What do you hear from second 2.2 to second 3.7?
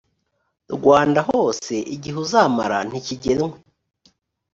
uzamara ntikigenwe